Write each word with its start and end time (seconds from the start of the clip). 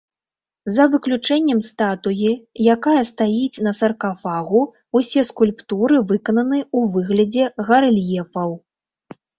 За 0.75 0.83
выключэннем 0.93 1.59
статуі, 1.67 2.31
якая 2.75 3.01
стаіць 3.11 3.61
на 3.67 3.75
саркафагу, 3.81 4.61
усе 5.01 5.21
скульптуры 5.33 5.97
выкананы 6.15 6.59
ў 6.77 6.95
выглядзе 6.97 7.43
гарэльефаў. 7.71 8.49